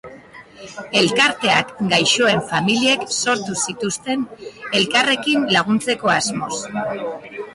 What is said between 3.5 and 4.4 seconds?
zituzten,